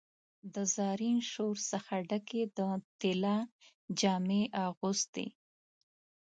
[0.53, 2.59] د زرین شور څخه ډکي، د
[2.99, 3.37] طلا
[3.99, 5.27] جامې اغوستي